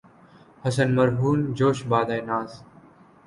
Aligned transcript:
حسن 0.63 0.89
مرہون 0.95 1.39
جوش 1.57 1.77
بادۂ 1.89 2.17
ناز 2.27 2.51